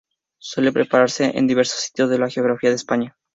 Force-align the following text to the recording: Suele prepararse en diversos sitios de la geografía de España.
Suele 0.39 0.71
prepararse 0.71 1.37
en 1.37 1.45
diversos 1.45 1.81
sitios 1.81 2.09
de 2.09 2.17
la 2.17 2.27
geografía 2.27 2.71
de 2.71 2.75
España. 2.75 3.15